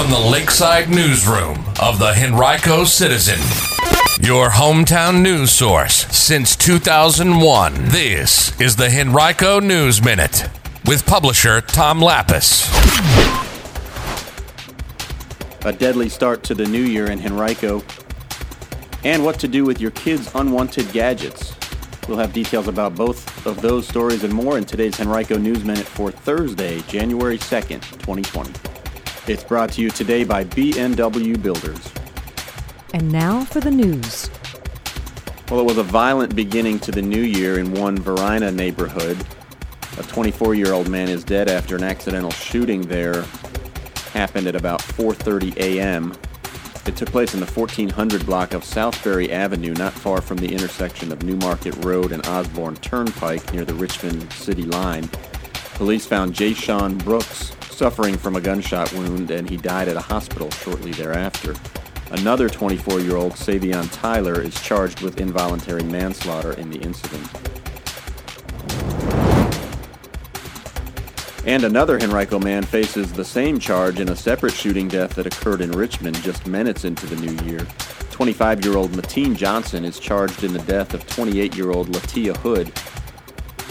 [0.00, 3.38] from the Lakeside Newsroom of the Henrico Citizen,
[4.26, 7.74] your hometown news source since 2001.
[7.88, 10.48] This is the Henrico News Minute
[10.86, 12.66] with publisher Tom Lappas.
[15.66, 17.82] A deadly start to the new year in Henrico,
[19.04, 21.54] and what to do with your kids' unwanted gadgets.
[22.08, 25.86] We'll have details about both of those stories and more in today's Henrico News Minute
[25.86, 28.69] for Thursday, January 2nd, 2020.
[29.30, 31.92] It's brought to you today by BNW Builders.
[32.92, 34.28] And now for the news.
[35.48, 39.24] Well, it was a violent beginning to the new year in one Varina neighborhood.
[39.98, 43.22] A 24 year old man is dead after an accidental shooting there
[44.12, 46.12] happened at about 4:30 a.m.
[46.86, 51.12] It took place in the 1400 block of Southbury Avenue, not far from the intersection
[51.12, 55.08] of Newmarket Road and Osborne Turnpike near the Richmond City line.
[55.74, 60.00] Police found Jay Sean Brooks suffering from a gunshot wound, and he died at a
[60.02, 61.54] hospital shortly thereafter.
[62.10, 67.26] Another 24 year old, Savion Tyler, is charged with involuntary manslaughter in the incident.
[71.46, 75.62] And another Henrico man faces the same charge in a separate shooting death that occurred
[75.62, 77.66] in Richmond just minutes into the new year.
[78.10, 82.36] 25 year old Mateen Johnson is charged in the death of 28 year old Latia
[82.36, 82.70] Hood.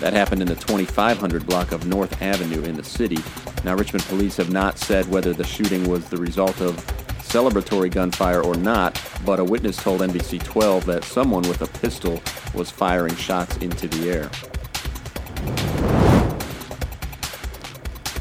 [0.00, 3.18] That happened in the 2500 block of North Avenue in the city.
[3.64, 6.76] Now, Richmond police have not said whether the shooting was the result of
[7.22, 12.22] celebratory gunfire or not, but a witness told NBC 12 that someone with a pistol
[12.54, 14.30] was firing shots into the air.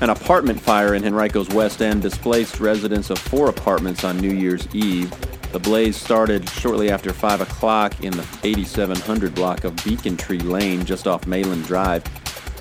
[0.02, 4.68] An apartment fire in Henrico's West End displaced residents of four apartments on New Year's
[4.76, 5.12] Eve.
[5.56, 10.84] The blaze started shortly after 5 o'clock in the 8700 block of Beacon Tree Lane
[10.84, 12.04] just off Mayland Drive.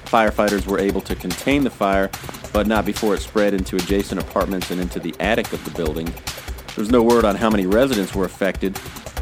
[0.04, 2.08] Firefighters were able to contain the fire,
[2.52, 6.14] but not before it spread into adjacent apartments and into the attic of the building.
[6.76, 8.74] There's no word on how many residents were affected.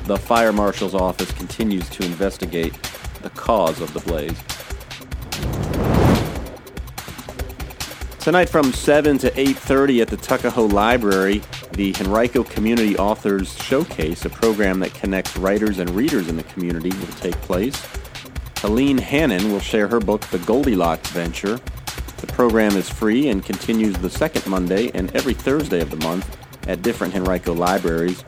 [0.05, 2.75] The fire marshal's office continues to investigate
[3.23, 4.39] the cause of the blaze.
[8.19, 11.41] Tonight from 7 to 8:30 at the Tuckahoe Library,
[11.73, 16.91] the Henrico Community Authors Showcase, a program that connects writers and readers in the community,
[16.91, 17.87] will take place.
[18.59, 21.59] Helene Hannon will share her book The Goldilocks Venture.
[22.19, 26.37] The program is free and continues the second Monday and every Thursday of the month
[26.69, 28.25] at different Henrico libraries.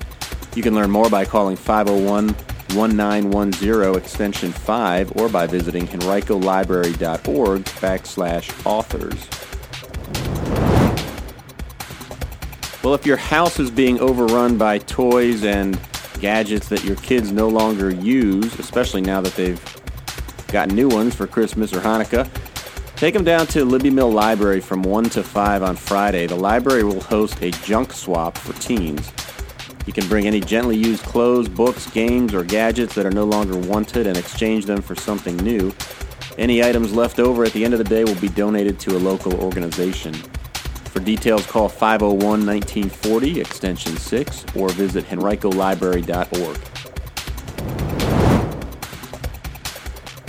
[0.57, 2.35] You can learn more by calling 501
[2.75, 9.29] 1910 extension 5 or by visiting henricolibrary.org backslash authors.
[12.85, 15.81] Well, if your house is being overrun by toys and
[16.21, 19.59] gadgets that your kids no longer use, especially now that they've
[20.49, 22.29] got new ones for Christmas or Hanukkah,
[22.95, 26.27] take them down to Libby Mill Library from 1 to 5 on Friday.
[26.27, 29.11] The library will host a junk swap for teens.
[29.87, 33.57] You can bring any gently used clothes, books, games, or gadgets that are no longer
[33.57, 35.73] wanted and exchange them for something new.
[36.37, 38.99] Any items left over at the end of the day will be donated to a
[38.99, 40.15] local organization.
[40.95, 46.61] For details, call 501 1940, extension 6, or visit henricolibrary.org.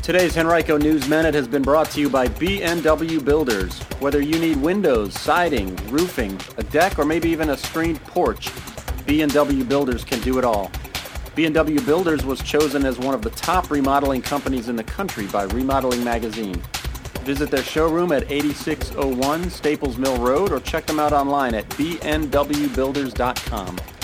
[0.02, 3.80] Today's Henrico News Minute has been brought to you by BNW Builders.
[4.00, 8.50] Whether you need windows, siding, roofing, a deck, or maybe even a screened porch,
[9.06, 10.72] BNW Builders can do it all.
[11.36, 15.44] BNW Builders was chosen as one of the top remodeling companies in the country by
[15.44, 16.60] Remodeling Magazine.
[17.26, 23.95] Visit their showroom at 8601 Staples Mill Road or check them out online at bnwbuilders.com.